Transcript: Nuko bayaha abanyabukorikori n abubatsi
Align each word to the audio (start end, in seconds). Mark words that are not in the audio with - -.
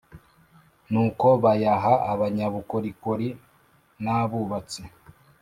Nuko 0.91 1.27
bayaha 1.43 1.93
abanyabukorikori 2.11 3.29
n 4.03 4.05
abubatsi 4.17 4.81